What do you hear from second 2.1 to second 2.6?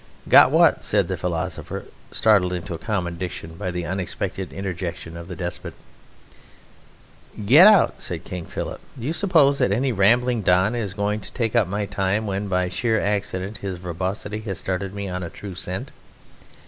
startled